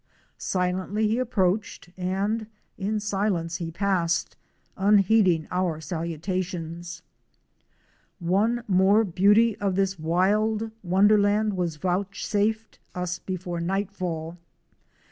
[0.39, 4.35] Silently he approached and in silence he passed—
[4.75, 7.03] unheeding our salutations.
[8.17, 14.39] One more beauty of this wild wonderland was vouchsafed us before night fell.